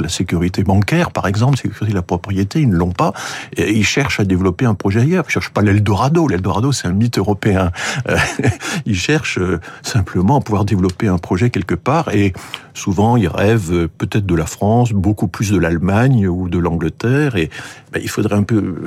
La 0.00 0.08
sécurité 0.08 0.62
bancaire, 0.62 1.10
par 1.10 1.26
exemple, 1.26 1.56
sécurité 1.56 1.90
de 1.90 1.96
la 1.96 2.02
propriété, 2.02 2.60
ils 2.60 2.68
ne 2.68 2.76
l'ont 2.76 2.92
pas. 2.92 3.12
Ils 3.56 3.84
cherchent 3.84 4.20
à 4.20 4.24
développer 4.24 4.66
un 4.66 4.74
projet 4.74 5.00
ailleurs. 5.00 5.24
Ils 5.28 5.32
cherchent 5.32 5.50
pas 5.50 5.62
l'Eldorado. 5.62 6.28
L'Eldorado, 6.28 6.70
c'est 6.70 6.86
un 6.86 6.92
mythe 6.92 7.18
européen. 7.18 7.72
Euh, 8.08 8.16
ils 8.86 8.94
cherchent 8.94 9.40
simplement 9.82 10.36
à 10.36 10.40
pouvoir 10.40 10.64
développer 10.64 11.08
un 11.08 11.18
projet 11.18 11.50
quelque 11.50 11.74
part. 11.74 12.14
Et 12.14 12.34
souvent, 12.74 13.16
ils 13.16 13.26
rêvent 13.26 13.88
peut-être 13.98 14.26
de 14.26 14.34
la 14.34 14.46
France, 14.46 14.92
beaucoup 14.92 15.26
plus 15.26 15.50
de 15.50 15.58
l'Allemagne 15.58 16.28
ou 16.28 16.48
de 16.48 16.58
l'Angleterre. 16.58 17.34
Et 17.34 17.50
ben, 17.92 18.00
il 18.02 18.08
faudrait 18.08 18.36
un 18.36 18.44
peu 18.44 18.84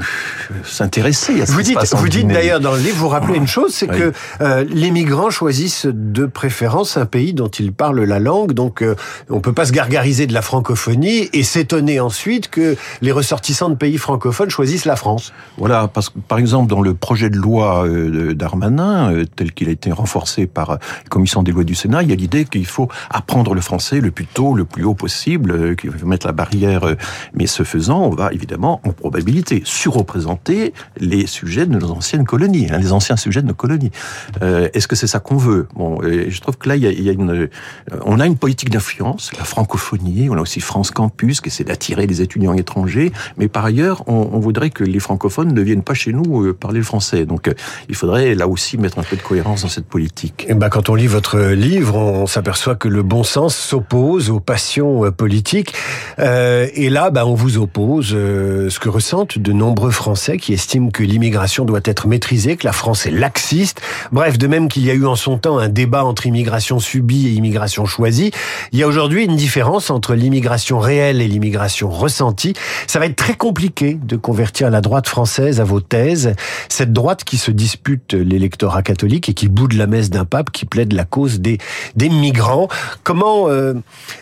s'intéresser 0.63 1.41
à 1.41 1.45
vous 1.51 1.62
dites, 1.62 1.95
vous 1.95 2.07
dites 2.07 2.27
d'ailleurs 2.27 2.59
dans 2.59 2.71
le 2.71 2.80
livre, 2.80 2.98
vous 2.98 3.09
rappelez 3.09 3.38
une 3.38 3.48
chose, 3.48 3.74
c'est 3.74 3.88
que 3.88 4.13
euh, 4.42 4.63
les 4.69 4.89
migrants 4.89 5.30
choisissent 5.30 5.86
de 5.86 6.25
préférence 6.25 6.98
un 6.98 7.06
pays 7.06 7.33
dont 7.33 7.50
ils 7.50 7.74
parlent 7.74 8.03
la 8.03 8.19
langue, 8.19 8.53
donc 8.53 8.81
euh, 8.81 8.95
on 9.30 9.42
peut 9.42 9.53
pas 9.53 9.65
se 9.65 9.71
gargariser 9.71 10.27
de 10.27 10.33
la 10.33 10.42
francophonie 10.42 11.30
et 11.33 11.44
s'étonner 11.44 12.00
ensuite 12.00 12.50
que 12.50 12.75
les 13.01 13.12
ressortissants 13.12 13.69
de 13.69 13.75
pays 13.75 13.98
francophones 13.98 14.50
choisissent 14.50 14.86
la 14.86 14.95
France. 14.95 15.33
Voilà, 15.57 15.88
parce 15.88 16.09
que 16.09 16.19
par 16.19 16.38
exemple 16.38 16.69
dans 16.69 16.81
le 16.81 16.94
projet 16.94 17.30
de 17.30 17.38
loi 17.38 17.86
euh, 17.86 18.33
d'Armanin, 18.33 19.12
euh, 19.12 19.25
tel 19.36 19.51
qu'il 19.51 19.68
a 19.68 19.71
été 19.71 19.92
renforcé 19.92 20.48
par 20.48 20.71
la 20.71 20.80
commission 21.09 21.44
des 21.44 21.51
lois 21.51 21.63
du 21.63 21.75
Sénat, 21.75 22.03
il 22.03 22.09
y 22.09 22.13
a 22.13 22.15
l'idée 22.15 22.45
qu'il 22.45 22.65
faut 22.65 22.88
apprendre 23.09 23.53
le 23.53 23.62
français 23.62 24.00
le 24.00 24.12
plus 24.12 24.25
tôt, 24.25 24.56
le 24.56 24.65
plus 24.65 24.86
haut 24.86 24.94
possible, 24.94 25.75
qu'il 25.75 25.92
faut 25.92 26.07
mettre 26.07 26.27
la 26.27 26.33
barrière, 26.33 26.95
mais 27.33 27.48
ce 27.48 27.63
faisant, 27.63 28.01
on 28.03 28.09
va 28.12 28.31
évidemment 28.31 28.81
en 28.86 28.92
probabilité 28.92 29.62
surreprésenter 29.65 30.74
les 30.98 31.27
sujets 31.41 31.65
de 31.65 31.77
nos 31.77 31.91
anciennes 31.91 32.25
colonies, 32.25 32.67
hein, 32.71 32.77
les 32.77 32.91
anciens 32.91 33.17
sujets 33.17 33.41
de 33.41 33.47
nos 33.47 33.53
colonies. 33.53 33.91
Euh, 34.41 34.69
Est-ce 34.73 34.88
que 34.88 34.95
c'est 34.95 35.07
ça 35.07 35.19
qu'on 35.19 35.38
veut? 35.38 35.67
Bon, 35.75 36.01
je 36.01 36.39
trouve 36.41 36.57
que 36.57 36.69
là, 36.69 36.75
il 36.75 36.83
y 36.83 36.88
a, 36.88 36.91
y 36.91 37.09
a 37.09 37.11
une, 37.11 37.49
on 38.05 38.19
a 38.19 38.25
une 38.25 38.38
politique 38.38 38.69
d'influence, 38.69 39.31
la 39.38 39.43
francophonie, 39.43 40.29
on 40.29 40.38
a 40.38 40.41
aussi 40.41 40.59
France 40.59 40.91
Campus 40.91 41.41
qui 41.41 41.49
essaie 41.49 41.63
d'attirer 41.63 42.07
les 42.07 42.21
étudiants 42.21 42.53
étrangers, 42.53 43.11
mais 43.38 43.47
par 43.47 43.65
ailleurs, 43.65 44.03
on, 44.07 44.29
on, 44.33 44.39
voudrait 44.39 44.69
que 44.69 44.83
les 44.83 44.99
francophones 44.99 45.53
ne 45.53 45.61
viennent 45.61 45.83
pas 45.83 45.93
chez 45.93 46.13
nous 46.13 46.43
euh, 46.43 46.53
parler 46.53 46.79
le 46.79 46.85
français. 46.85 47.25
Donc, 47.25 47.47
euh, 47.47 47.53
il 47.89 47.95
faudrait 47.95 48.35
là 48.35 48.47
aussi 48.47 48.77
mettre 48.77 48.99
un 48.99 49.03
peu 49.03 49.15
de 49.15 49.21
cohérence 49.21 49.63
dans 49.63 49.67
cette 49.69 49.85
politique. 49.85 50.45
Et 50.47 50.53
ben, 50.53 50.69
quand 50.69 50.89
on 50.89 50.95
lit 50.95 51.07
votre 51.07 51.39
livre, 51.39 51.95
on 51.95 52.27
s'aperçoit 52.27 52.75
que 52.75 52.88
le 52.88 53.03
bon 53.03 53.23
sens 53.23 53.55
s'oppose 53.55 54.29
aux 54.29 54.39
passions 54.39 55.05
euh, 55.05 55.11
politiques. 55.11 55.73
Euh, 56.19 56.67
et 56.73 56.89
là, 56.89 57.09
ben, 57.09 57.25
on 57.25 57.35
vous 57.35 57.57
oppose 57.57 58.09
ce 58.09 58.79
que 58.79 58.89
ressentent 58.89 59.38
de 59.38 59.53
nombreux 59.53 59.91
Français 59.91 60.38
qui 60.38 60.53
estiment 60.53 60.89
que 60.89 61.03
l'immigration 61.03 61.30
doit 61.65 61.79
être 61.85 62.07
maîtrisée, 62.07 62.57
que 62.57 62.65
la 62.65 62.71
France 62.71 63.05
est 63.05 63.11
laxiste. 63.11 63.81
Bref, 64.11 64.37
de 64.37 64.47
même 64.47 64.67
qu'il 64.67 64.85
y 64.85 64.91
a 64.91 64.93
eu 64.93 65.05
en 65.05 65.15
son 65.15 65.37
temps 65.37 65.57
un 65.57 65.69
débat 65.69 66.03
entre 66.03 66.25
immigration 66.25 66.79
subie 66.79 67.27
et 67.27 67.31
immigration 67.31 67.85
choisie, 67.85 68.31
il 68.71 68.79
y 68.79 68.83
a 68.83 68.87
aujourd'hui 68.87 69.25
une 69.25 69.35
différence 69.35 69.89
entre 69.89 70.13
l'immigration 70.13 70.79
réelle 70.79 71.21
et 71.21 71.27
l'immigration 71.27 71.89
ressentie. 71.89 72.53
Ça 72.87 72.99
va 72.99 73.05
être 73.05 73.15
très 73.15 73.35
compliqué 73.35 73.97
de 74.01 74.15
convertir 74.15 74.69
la 74.69 74.81
droite 74.81 75.07
française 75.07 75.59
à 75.59 75.63
vos 75.63 75.79
thèses. 75.79 76.35
Cette 76.69 76.93
droite 76.93 77.23
qui 77.23 77.37
se 77.37 77.51
dispute 77.51 78.13
l'électorat 78.13 78.83
catholique 78.83 79.29
et 79.29 79.33
qui 79.33 79.47
boude 79.47 79.73
la 79.73 79.87
messe 79.87 80.09
d'un 80.09 80.25
pape 80.25 80.51
qui 80.51 80.65
plaide 80.65 80.93
la 80.93 81.05
cause 81.05 81.39
des, 81.39 81.57
migrants. 81.97 82.67
Comment, 83.03 83.49
euh, 83.49 83.73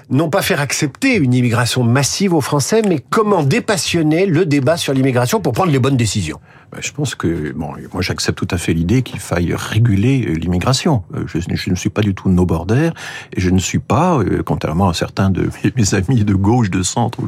non 0.09 0.29
pas 0.29 0.41
faire 0.41 0.61
accepter 0.61 1.15
une 1.15 1.33
immigration 1.33 1.83
massive 1.83 2.33
aux 2.33 2.41
Français, 2.41 2.81
mais 2.87 2.99
comment 3.09 3.43
dépassionner 3.43 4.25
le 4.25 4.45
débat 4.45 4.77
sur 4.77 4.93
l'immigration 4.93 5.41
pour 5.41 5.53
prendre 5.53 5.71
les 5.71 5.79
bonnes 5.79 5.97
décisions? 5.97 6.39
Je 6.79 6.91
pense 6.91 7.15
que, 7.15 7.51
bon, 7.53 7.73
moi 7.93 8.01
j'accepte 8.01 8.37
tout 8.37 8.47
à 8.51 8.57
fait 8.57 8.73
l'idée 8.73 9.01
qu'il 9.01 9.19
faille 9.19 9.53
réguler 9.55 10.25
euh, 10.27 10.33
l'immigration. 10.33 11.03
Euh, 11.15 11.23
je, 11.25 11.69
ne 11.69 11.75
suis 11.75 11.89
pas 11.89 12.01
du 12.01 12.13
tout 12.13 12.29
no 12.29 12.45
border 12.45 12.91
et 13.33 13.41
je 13.41 13.49
ne 13.49 13.59
suis 13.59 13.79
pas, 13.79 14.17
euh, 14.19 14.43
contrairement 14.43 14.89
à 14.89 14.93
certains 14.93 15.29
de 15.29 15.49
mes 15.75 15.95
amis 15.95 16.23
de 16.23 16.33
gauche, 16.35 16.69
de 16.69 16.83
centre 16.83 17.19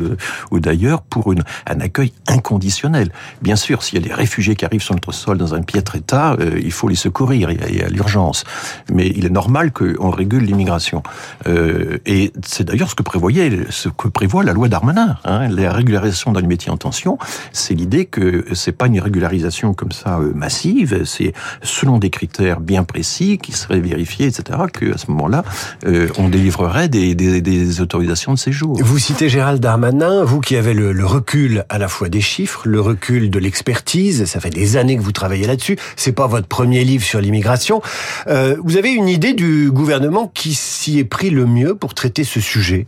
ou, 0.51 0.59
d'ailleurs, 0.59 1.01
pour 1.01 1.31
une, 1.31 1.43
un 1.67 1.79
accueil 1.79 2.13
inconditionnel. 2.27 3.11
Bien 3.41 3.55
sûr, 3.55 3.83
s'il 3.83 3.99
y 3.99 4.05
a 4.05 4.07
des 4.07 4.13
réfugiés 4.13 4.55
qui 4.55 4.65
arrivent 4.65 4.83
sur 4.83 4.93
notre 4.93 5.11
sol 5.11 5.37
dans 5.37 5.55
un 5.55 5.61
piètre 5.61 5.95
état, 5.95 6.37
il 6.61 6.71
faut 6.71 6.87
les 6.87 6.95
secourir, 6.95 7.51
y 7.51 7.81
a, 7.81 7.89
l'urgence. 7.89 8.43
Mais 8.91 9.07
il 9.07 9.25
est 9.25 9.31
normal 9.31 9.71
qu'on 9.71 10.09
régule 10.11 10.43
l'immigration. 10.43 11.03
Et 11.47 12.31
c'est 12.45 12.63
d'ailleurs 12.63 12.89
ce 12.89 12.95
que 12.95 13.03
prévoyait, 13.03 13.65
ce 13.69 13.89
que 13.89 14.07
prévoit 14.07 14.43
la 14.43 14.53
loi 14.53 14.69
Darmanin. 14.69 15.17
Hein, 15.25 15.47
la 15.49 15.73
régularisation 15.73 16.31
dans 16.31 16.39
les 16.39 16.47
métiers 16.47 16.71
en 16.71 16.77
tension, 16.77 17.17
c'est 17.51 17.73
l'idée 17.73 18.05
que 18.05 18.45
c'est 18.53 18.71
pas 18.71 18.87
une 18.87 18.99
régularisation 18.99 19.30
comme 19.75 19.91
ça 19.91 20.19
euh, 20.19 20.33
massive, 20.35 21.03
c'est 21.05 21.33
selon 21.61 21.97
des 21.97 22.09
critères 22.09 22.59
bien 22.59 22.83
précis 22.83 23.37
qui 23.37 23.51
seraient 23.51 23.79
vérifiés, 23.79 24.27
etc., 24.27 24.59
que 24.71 24.93
à 24.93 24.97
ce 24.97 25.09
moment-là, 25.11 25.43
euh, 25.85 26.09
on 26.17 26.29
délivrerait 26.29 26.89
des, 26.89 27.81
autorisations 27.81 28.33
de 28.33 28.37
séjour. 28.37 28.77
Vous 28.81 28.99
citez 28.99 29.29
Gérald 29.29 29.61
Darmanin, 29.61 30.23
vous 30.23 30.41
qui 30.41 30.55
avez 30.55 30.73
le, 30.73 30.91
le 30.91 31.05
recul 31.05 31.63
à 31.69 31.77
la 31.77 31.87
fois 31.87 32.09
des 32.09 32.21
chiffres, 32.21 32.67
le 32.67 32.81
recul 32.81 33.29
de 33.29 33.39
l'expertise, 33.39 34.25
ça 34.25 34.39
fait 34.39 34.49
des 34.49 34.77
années 34.77 34.97
que 34.97 35.01
vous 35.01 35.11
travaillez 35.11 35.47
là-dessus, 35.47 35.77
c'est 35.95 36.11
pas 36.11 36.27
votre 36.27 36.47
premier 36.47 36.83
livre 36.83 37.03
sur 37.03 37.21
l'immigration. 37.21 37.81
Euh, 38.27 38.57
vous 38.63 38.77
avez 38.77 38.91
une 38.91 39.07
idée 39.07 39.33
du 39.33 39.71
gouvernement 39.71 40.27
qui 40.33 40.53
s'y 40.53 40.99
est 40.99 41.05
pris 41.05 41.29
le 41.29 41.45
mieux 41.45 41.75
pour 41.75 41.93
traiter 41.93 42.23
ce 42.23 42.39
sujet? 42.39 42.85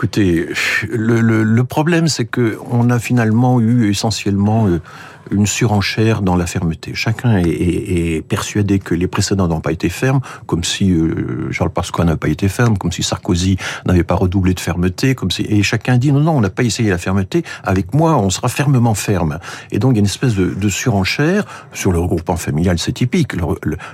Écoutez, 0.00 0.48
le, 0.88 1.60
problème, 1.62 2.08
c'est 2.08 2.24
que 2.24 2.56
on 2.70 2.88
a 2.88 2.98
finalement 2.98 3.60
eu 3.60 3.90
essentiellement 3.90 4.66
euh, 4.66 4.80
une 5.30 5.46
surenchère 5.46 6.22
dans 6.22 6.36
la 6.36 6.46
fermeté. 6.46 6.92
Chacun 6.94 7.38
est, 7.38 8.24
persuadé 8.26 8.78
que 8.78 8.94
les 8.94 9.06
précédents 9.06 9.48
n'ont 9.48 9.60
pas 9.60 9.72
été 9.72 9.88
fermes, 9.88 10.20
comme 10.46 10.64
si 10.64 10.90
euh, 10.90 11.50
Charles 11.52 11.70
Pasqua 11.70 12.04
n'avait 12.04 12.18
pas 12.18 12.28
été 12.28 12.48
ferme, 12.48 12.76
comme 12.76 12.92
si 12.92 13.02
Sarkozy 13.02 13.56
n'avait 13.86 14.04
pas 14.04 14.14
redoublé 14.14 14.54
de 14.54 14.60
fermeté, 14.60 15.14
comme 15.14 15.30
si 15.30 15.42
et 15.42 15.62
chacun 15.62 15.96
dit 15.96 16.12
non 16.12 16.20
non 16.20 16.32
on 16.32 16.40
n'a 16.40 16.50
pas 16.50 16.62
essayé 16.62 16.90
la 16.90 16.98
fermeté. 16.98 17.44
Avec 17.64 17.94
moi 17.94 18.16
on 18.16 18.30
sera 18.30 18.48
fermement 18.48 18.94
ferme. 18.94 19.38
Et 19.70 19.78
donc 19.78 19.92
il 19.92 19.96
y 19.96 19.98
a 19.98 20.00
une 20.00 20.06
espèce 20.06 20.34
de, 20.34 20.68
surenchère 20.68 21.44
sur 21.72 21.90
le 21.90 21.98
regroupement 21.98 22.36
familial, 22.36 22.78
c'est 22.78 22.92
typique. 22.92 23.32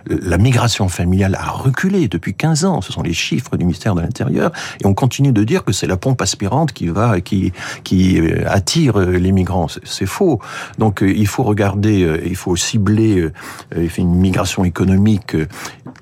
La 0.06 0.38
migration 0.38 0.88
familiale 0.88 1.36
a 1.40 1.50
reculé 1.50 2.08
depuis 2.08 2.34
15 2.34 2.64
ans. 2.64 2.80
Ce 2.82 2.92
sont 2.92 3.02
les 3.02 3.14
chiffres 3.14 3.56
du 3.56 3.64
ministère 3.64 3.94
de 3.94 4.02
l'Intérieur 4.02 4.52
et 4.80 4.86
on 4.86 4.94
continue 4.94 5.32
de 5.32 5.44
dire 5.44 5.64
que 5.64 5.72
c'est 5.72 5.86
la 5.86 5.96
pompe 5.96 6.20
aspirante 6.20 6.72
qui 6.72 6.88
va 6.88 7.20
qui 7.20 7.52
qui 7.84 8.20
euh, 8.20 8.44
attire 8.46 8.98
les 8.98 9.32
migrants. 9.32 9.68
C'est 9.84 10.06
faux. 10.06 10.40
Donc 10.78 11.02
il 11.26 11.28
faut 11.28 11.42
regarder, 11.42 12.20
il 12.24 12.36
faut 12.36 12.54
cibler 12.54 13.30
une 13.98 14.14
migration 14.14 14.64
économique. 14.64 15.36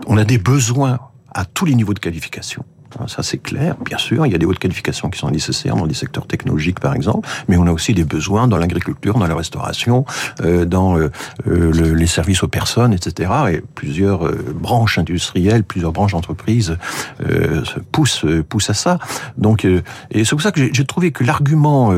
On 0.07 0.19
a 0.19 0.25
des 0.25 0.37
besoins 0.37 0.99
à 1.33 1.47
tous 1.47 1.65
les 1.65 1.75
niveaux 1.75 1.95
de 1.95 1.99
qualification. 1.99 2.63
Ça, 3.09 3.23
c'est 3.23 3.39
clair. 3.39 3.77
Bien 3.85 3.99
sûr, 3.99 4.27
il 4.27 4.33
y 4.33 4.35
a 4.35 4.39
des 4.39 4.47
hautes 4.47 4.59
qualifications 4.59 5.11
qui 5.11 5.19
sont 5.19 5.31
nécessaires 5.31 5.77
dans 5.77 5.87
des 5.87 5.95
secteurs 5.95 6.27
technologiques, 6.27 6.81
par 6.81 6.95
exemple, 6.95 7.29
mais 7.49 7.57
on 7.57 7.67
a 7.67 7.73
aussi 7.73 7.93
des 7.93 8.05
besoins 8.05 8.47
dans 8.47 8.57
l'agriculture, 8.57 9.19
dans 9.19 9.27
la 9.27 9.35
restauration, 9.35 10.05
euh, 10.43 10.65
dans 10.65 10.97
euh, 10.97 11.11
euh 11.49 11.95
les 11.95 12.07
services 12.07 12.43
aux 12.43 12.49
personnes, 12.49 12.93
etc. 12.93 13.31
Et 13.53 13.63
plusieurs 13.75 14.27
euh, 14.27 14.55
branches 14.55 14.99
industrielles, 14.99 15.65
plusieurs 15.65 15.93
branches 15.93 16.13
d'entreprises 16.13 16.77
poussent, 17.93 18.25
poussent 18.49 18.71
à 18.71 18.75
ça. 18.75 18.99
Donc, 19.37 19.65
et 19.65 20.25
c'est 20.25 20.31
pour 20.31 20.43
ça 20.43 20.53
que 20.53 20.73
j'ai 20.73 20.85
trouvé 20.85 21.13
que 21.13 21.25
l'argument 21.25 21.93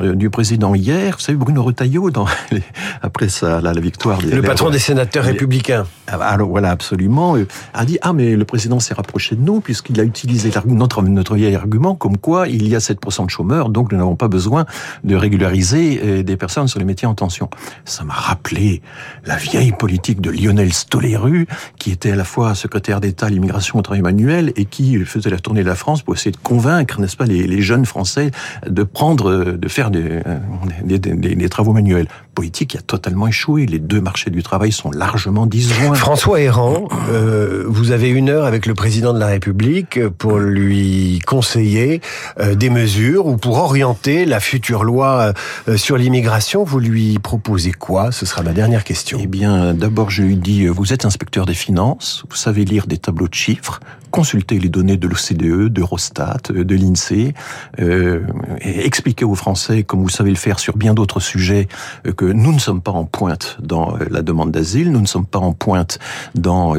du 0.00 0.30
président 0.30 0.74
hier, 0.74 1.16
vous 1.16 1.22
savez, 1.22 1.38
Bruno 1.38 1.62
Retailleau, 1.62 2.10
dans 2.10 2.26
après 3.02 3.28
sa, 3.28 3.60
la, 3.60 3.72
la 3.72 3.80
victoire... 3.80 4.20
Le 4.22 4.42
patron 4.42 4.70
des 4.70 4.78
sénateurs 4.78 5.24
républicains. 5.24 5.84
Alors 6.06 6.48
voilà, 6.48 6.70
absolument, 6.70 7.36
a 7.74 7.84
dit, 7.84 7.98
ah 8.02 8.12
mais 8.12 8.36
le 8.36 8.44
président 8.44 8.80
s'est 8.80 8.94
rapproché 8.94 9.36
de 9.36 9.42
nous 9.42 9.60
puisqu'il 9.60 10.00
a 10.00 10.04
eu 10.04 10.10
utiliser 10.24 10.50
notre, 10.66 11.34
vieil 11.34 11.54
argument 11.54 11.94
comme 11.94 12.16
quoi 12.16 12.48
il 12.48 12.66
y 12.68 12.74
a 12.74 12.78
7% 12.78 13.26
de 13.26 13.30
chômeurs, 13.30 13.68
donc 13.68 13.92
nous 13.92 13.98
n'avons 13.98 14.16
pas 14.16 14.28
besoin 14.28 14.66
de 15.04 15.14
régulariser 15.14 16.00
euh, 16.02 16.22
des 16.22 16.36
personnes 16.36 16.68
sur 16.68 16.78
les 16.78 16.84
métiers 16.84 17.06
en 17.06 17.14
tension. 17.14 17.48
Ça 17.84 18.04
m'a 18.04 18.14
rappelé 18.14 18.82
la 19.24 19.36
vieille 19.36 19.72
politique 19.72 20.20
de 20.20 20.30
Lionel 20.30 20.72
Stoléru, 20.72 21.46
qui 21.78 21.90
était 21.92 22.12
à 22.12 22.16
la 22.16 22.24
fois 22.24 22.54
secrétaire 22.54 23.00
d'État 23.00 23.26
à 23.26 23.30
l'immigration 23.30 23.78
au 23.78 23.82
travail 23.82 24.02
manuel 24.02 24.52
et 24.56 24.64
qui 24.64 24.98
faisait 25.04 25.30
la 25.30 25.38
tournée 25.38 25.62
de 25.62 25.68
la 25.68 25.74
France 25.74 26.02
pour 26.02 26.14
essayer 26.14 26.32
de 26.32 26.36
convaincre, 26.36 27.00
n'est-ce 27.00 27.16
pas, 27.16 27.26
les, 27.26 27.62
jeunes 27.62 27.86
Français 27.86 28.30
de 28.66 28.82
prendre, 28.82 29.44
de 29.44 29.68
faire 29.68 29.90
des, 29.90 30.20
euh, 30.26 30.98
des 31.18 31.48
travaux 31.48 31.72
manuels. 31.72 32.08
Politique 32.34 32.70
qui 32.70 32.78
a 32.78 32.82
totalement 32.82 33.26
échoué. 33.26 33.66
Les 33.66 33.80
deux 33.80 34.00
marchés 34.00 34.30
du 34.30 34.42
travail 34.42 34.70
sont 34.70 34.90
largement 34.90 35.46
disjoints. 35.46 35.94
François 35.94 36.40
Héran, 36.40 36.88
euh, 37.10 37.64
vous 37.66 37.90
avez 37.90 38.08
une 38.10 38.28
heure 38.28 38.44
avec 38.44 38.66
le 38.66 38.74
président 38.74 39.12
de 39.12 39.18
la 39.18 39.26
République 39.26 39.98
pour 40.08 40.38
lui 40.38 41.20
conseiller 41.26 42.00
euh, 42.40 42.54
des 42.54 42.70
mesures 42.70 43.26
ou 43.26 43.36
pour 43.36 43.58
orienter 43.58 44.24
la 44.24 44.40
future 44.40 44.84
loi 44.84 45.32
euh, 45.68 45.76
sur 45.76 45.96
l'immigration. 45.96 46.64
Vous 46.64 46.80
lui 46.80 47.18
proposez 47.18 47.72
quoi? 47.72 48.12
Ce 48.12 48.26
sera 48.26 48.42
ma 48.42 48.52
dernière 48.52 48.84
question. 48.84 49.18
Eh 49.22 49.26
bien, 49.26 49.74
d'abord, 49.74 50.10
je 50.10 50.22
lui 50.22 50.36
dis, 50.36 50.64
euh, 50.64 50.70
vous 50.70 50.92
êtes 50.92 51.04
inspecteur 51.04 51.46
des 51.46 51.54
finances, 51.54 52.24
vous 52.30 52.36
savez 52.36 52.64
lire 52.64 52.86
des 52.86 52.98
tableaux 52.98 53.28
de 53.28 53.34
chiffres, 53.34 53.80
consulter 54.10 54.58
les 54.58 54.68
données 54.68 54.96
de 54.96 55.06
l'OCDE, 55.08 55.68
d'Eurostat, 55.68 56.38
de 56.50 56.74
l'INSEE, 56.74 57.34
euh, 57.80 58.20
expliquer 58.60 59.24
aux 59.24 59.34
Français, 59.34 59.82
comme 59.82 60.02
vous 60.02 60.08
savez 60.08 60.30
le 60.30 60.36
faire 60.36 60.58
sur 60.58 60.76
bien 60.76 60.94
d'autres 60.94 61.20
sujets, 61.20 61.68
que 62.16 62.24
nous 62.24 62.52
ne 62.52 62.58
sommes 62.58 62.80
pas 62.80 62.92
en 62.92 63.04
pointe 63.04 63.56
dans 63.60 63.96
la 64.10 64.22
demande 64.22 64.50
d'asile, 64.50 64.92
nous 64.92 65.00
ne 65.00 65.06
sommes 65.06 65.26
pas 65.26 65.38
en 65.38 65.52
pointe 65.52 65.98
dans 66.34 66.74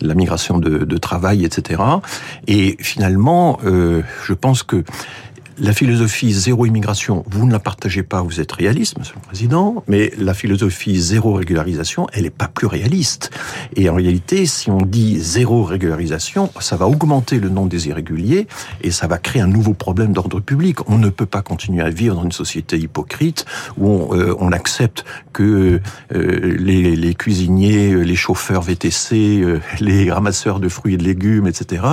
la 0.00 0.14
migration 0.14 0.58
de, 0.58 0.98
travail, 0.98 1.44
etc. 1.44 1.82
Et 2.46 2.76
finalement, 2.78 3.58
euh, 3.64 4.02
je 4.24 4.34
pense 4.34 4.62
que 4.62 4.84
la 5.62 5.72
philosophie 5.72 6.32
zéro 6.32 6.66
immigration, 6.66 7.22
vous 7.30 7.46
ne 7.46 7.52
la 7.52 7.60
partagez 7.60 8.02
pas, 8.02 8.20
vous 8.20 8.40
êtes 8.40 8.50
réaliste, 8.50 8.98
Monsieur 8.98 9.14
le 9.14 9.20
Président, 9.20 9.84
mais 9.86 10.12
la 10.18 10.34
philosophie 10.34 11.00
zéro 11.00 11.34
régularisation, 11.34 12.08
elle 12.12 12.24
n'est 12.24 12.30
pas 12.30 12.48
plus 12.48 12.66
réaliste. 12.66 13.30
Et 13.76 13.88
en 13.88 13.94
réalité, 13.94 14.44
si 14.46 14.72
on 14.72 14.78
dit 14.78 15.20
zéro 15.20 15.62
régularisation, 15.62 16.50
ça 16.58 16.74
va 16.74 16.88
augmenter 16.88 17.38
le 17.38 17.48
nombre 17.48 17.68
des 17.68 17.86
irréguliers 17.86 18.48
et 18.82 18.90
ça 18.90 19.06
va 19.06 19.18
créer 19.18 19.40
un 19.40 19.46
nouveau 19.46 19.72
problème 19.72 20.12
d'ordre 20.12 20.40
public. 20.40 20.78
On 20.90 20.98
ne 20.98 21.10
peut 21.10 21.26
pas 21.26 21.42
continuer 21.42 21.84
à 21.84 21.90
vivre 21.90 22.16
dans 22.16 22.24
une 22.24 22.32
société 22.32 22.76
hypocrite 22.76 23.46
où 23.78 23.88
on, 23.88 24.16
euh, 24.16 24.34
on 24.40 24.50
accepte 24.50 25.04
que 25.32 25.80
euh, 26.12 26.56
les, 26.58 26.96
les, 26.96 27.14
cuisiniers, 27.14 27.94
les 27.94 28.16
chauffeurs 28.16 28.62
VTC, 28.62 29.40
euh, 29.40 29.60
les 29.78 30.10
ramasseurs 30.10 30.58
de 30.58 30.68
fruits 30.68 30.94
et 30.94 30.96
de 30.96 31.04
légumes, 31.04 31.46
etc., 31.46 31.84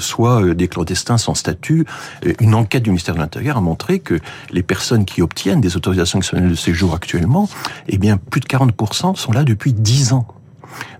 soient 0.00 0.54
des 0.54 0.68
clandestins 0.68 1.16
sans 1.16 1.34
statut. 1.34 1.86
Une 2.40 2.54
enquête 2.54 2.82
du 2.82 2.90
ministère 2.98 3.14
de 3.14 3.20
l'Intérieur 3.20 3.56
a 3.56 3.60
montré 3.60 4.00
que 4.00 4.18
les 4.50 4.62
personnes 4.64 5.04
qui 5.04 5.22
obtiennent 5.22 5.60
des 5.60 5.76
autorisations 5.76 6.18
exceptionnelles 6.18 6.50
de 6.50 6.56
séjour 6.56 6.94
actuellement, 6.94 7.48
eh 7.86 7.96
bien, 7.96 8.16
plus 8.16 8.40
de 8.40 8.46
40% 8.46 9.14
sont 9.14 9.32
là 9.32 9.44
depuis 9.44 9.72
10 9.72 10.12
ans. 10.14 10.26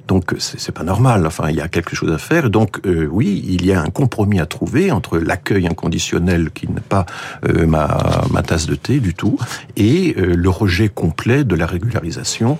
Donc 0.08 0.34
c'est 0.38 0.72
pas 0.72 0.84
normal. 0.84 1.26
Enfin, 1.26 1.50
il 1.50 1.56
y 1.56 1.60
a 1.60 1.68
quelque 1.68 1.94
chose 1.94 2.10
à 2.10 2.18
faire. 2.18 2.48
Donc 2.48 2.80
euh, 2.86 3.06
oui, 3.10 3.44
il 3.46 3.66
y 3.66 3.72
a 3.72 3.82
un 3.82 3.90
compromis 3.90 4.40
à 4.40 4.46
trouver 4.46 4.90
entre 4.90 5.18
l'accueil 5.18 5.66
inconditionnel 5.66 6.50
qui 6.50 6.66
n'est 6.66 6.80
pas 6.80 7.04
euh, 7.46 7.66
ma, 7.66 8.22
ma, 8.30 8.42
tasse 8.42 8.66
de 8.66 8.74
thé 8.74 9.00
du 9.00 9.12
tout 9.12 9.38
et 9.76 10.14
euh, 10.16 10.34
le 10.34 10.48
rejet 10.48 10.88
complet 10.88 11.44
de 11.44 11.54
la 11.54 11.66
régularisation. 11.66 12.58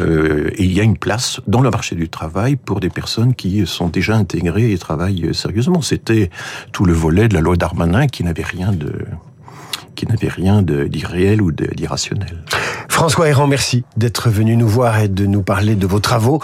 et 0.00 0.62
il 0.62 0.72
y 0.72 0.80
a 0.80 0.82
une 0.82 0.98
place 0.98 1.40
dans 1.46 1.62
le 1.62 1.70
marché 1.70 1.96
du 1.96 2.10
travail 2.10 2.56
pour 2.56 2.80
des 2.80 2.90
personnes 2.90 3.34
qui 3.34 3.66
sont 3.66 3.88
déjà 3.88 4.14
intégrées 4.14 4.70
et 4.72 4.78
travaillent 4.78 5.34
sérieusement. 5.34 5.80
C'était 5.80 6.30
tout 6.72 6.84
le 6.84 6.92
volet 6.92 7.28
de 7.28 7.34
la 7.34 7.40
loi 7.40 7.56
Darmanin 7.56 8.06
qui 8.08 8.24
n'avait 8.24 8.44
rien 8.44 8.72
de 8.72 8.92
qui 9.94 10.06
n'avait 10.06 10.28
rien 10.28 10.62
d'irréel 10.62 11.42
ou 11.42 11.50
d'irrationnel. 11.52 12.44
François 13.00 13.30
Héran, 13.30 13.46
merci 13.46 13.82
d'être 13.96 14.28
venu 14.28 14.58
nous 14.58 14.68
voir 14.68 15.00
et 15.00 15.08
de 15.08 15.24
nous 15.24 15.40
parler 15.40 15.74
de 15.74 15.86
vos 15.86 16.00
travaux. 16.00 16.42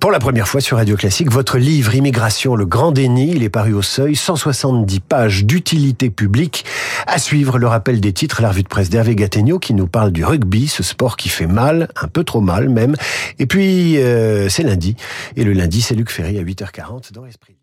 Pour 0.00 0.12
la 0.12 0.20
première 0.20 0.46
fois 0.46 0.60
sur 0.60 0.76
Radio 0.76 0.94
Classique, 0.94 1.28
votre 1.28 1.58
livre 1.58 1.92
Immigration, 1.92 2.54
le 2.54 2.66
grand 2.66 2.92
déni, 2.92 3.32
il 3.32 3.42
est 3.42 3.48
paru 3.48 3.72
au 3.72 3.82
seuil, 3.82 4.14
170 4.14 5.00
pages 5.00 5.44
d'utilité 5.44 6.08
publique. 6.08 6.64
À 7.08 7.18
suivre, 7.18 7.58
le 7.58 7.66
rappel 7.66 8.00
des 8.00 8.12
titres, 8.12 8.42
la 8.42 8.50
revue 8.50 8.62
de 8.62 8.68
presse 8.68 8.90
d'Hervé 8.90 9.16
Gattegno 9.16 9.58
qui 9.58 9.74
nous 9.74 9.88
parle 9.88 10.12
du 10.12 10.24
rugby, 10.24 10.68
ce 10.68 10.84
sport 10.84 11.16
qui 11.16 11.30
fait 11.30 11.48
mal, 11.48 11.88
un 12.00 12.06
peu 12.06 12.22
trop 12.22 12.40
mal 12.40 12.68
même. 12.68 12.94
Et 13.40 13.46
puis, 13.46 13.98
euh, 13.98 14.48
c'est 14.48 14.62
lundi. 14.62 14.94
Et 15.34 15.42
le 15.42 15.52
lundi, 15.52 15.82
c'est 15.82 15.96
Luc 15.96 16.12
Ferry 16.12 16.38
à 16.38 16.44
8h40 16.44 17.12
dans 17.12 17.24
l'Esprit. 17.24 17.57